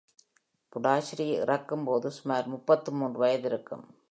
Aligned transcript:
புடாஷிரி 0.73 1.27
இறக்கும் 1.41 1.83
போது 1.83 2.11
சுமார் 2.11 2.47
முப்பத்து 2.47 2.91
மூன்று 2.91 3.19
வயது 3.19 3.47
இருக்கும். 3.49 3.95